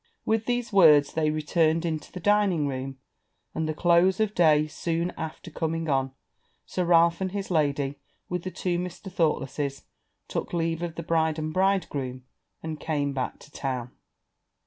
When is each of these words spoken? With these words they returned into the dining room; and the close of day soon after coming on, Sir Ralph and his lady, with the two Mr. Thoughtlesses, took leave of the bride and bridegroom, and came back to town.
With 0.25 0.47
these 0.47 0.73
words 0.73 1.13
they 1.13 1.29
returned 1.29 1.85
into 1.85 2.11
the 2.11 2.19
dining 2.19 2.67
room; 2.67 2.97
and 3.53 3.69
the 3.69 3.73
close 3.75 4.19
of 4.19 4.33
day 4.33 4.65
soon 4.65 5.11
after 5.15 5.51
coming 5.51 5.89
on, 5.89 6.11
Sir 6.65 6.85
Ralph 6.85 7.21
and 7.21 7.33
his 7.33 7.51
lady, 7.51 7.99
with 8.27 8.41
the 8.41 8.49
two 8.49 8.79
Mr. 8.79 9.11
Thoughtlesses, 9.11 9.83
took 10.27 10.53
leave 10.53 10.81
of 10.81 10.95
the 10.95 11.03
bride 11.03 11.37
and 11.37 11.53
bridegroom, 11.53 12.23
and 12.63 12.79
came 12.79 13.13
back 13.13 13.37
to 13.41 13.51
town. 13.51 13.91